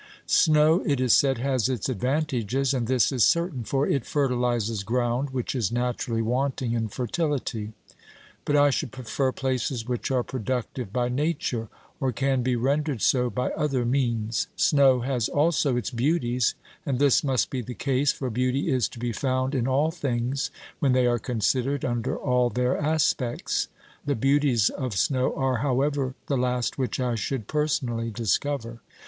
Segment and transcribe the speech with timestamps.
[0.25, 5.29] Snow it is said has its advantages, and this is certain, for it fertilises ground
[5.29, 7.73] which is naturally wanting in fertility;
[8.43, 11.69] but I should prefer places which are productive by nature,
[11.99, 14.47] or can be rendered so by other means.
[14.55, 18.97] Snow has also its beauties, and this must be the case, for beauty is to
[18.97, 20.49] be found in all things
[20.79, 23.67] when they are considered under all their aspects;
[24.03, 28.81] the beauties of snow are, however, the last which I should personally discover.